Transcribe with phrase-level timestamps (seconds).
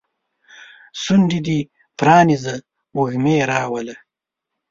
[1.01, 1.59] شونډې دې
[1.99, 2.55] پرانیزه
[2.97, 3.95] وږمې راوله